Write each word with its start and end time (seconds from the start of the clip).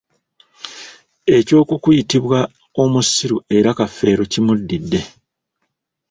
Eky'okukuyitibwa 1.37 2.39
omussiru 2.81 3.37
era 3.57 3.69
Kafeero 3.77 4.23
kimuddidde. 4.31 5.01